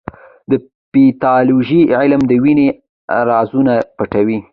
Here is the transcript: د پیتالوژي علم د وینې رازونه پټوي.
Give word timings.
د 0.49 0.51
پیتالوژي 0.91 1.81
علم 1.99 2.21
د 2.27 2.31
وینې 2.43 2.67
رازونه 3.29 3.73
پټوي. 3.97 4.39